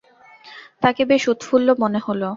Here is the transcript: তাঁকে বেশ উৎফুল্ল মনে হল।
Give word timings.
তাঁকে 0.81 1.03
বেশ 1.05 1.23
উৎফুল্ল 1.33 1.67
মনে 1.81 1.99
হল। 2.05 2.21